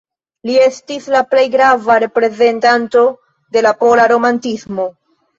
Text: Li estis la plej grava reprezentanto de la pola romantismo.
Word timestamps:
Li 0.49 0.53
estis 0.67 1.03
la 1.15 1.19
plej 1.33 1.43
grava 1.55 1.97
reprezentanto 2.03 3.03
de 3.57 3.63
la 3.67 3.75
pola 3.83 4.07
romantismo. 4.13 4.87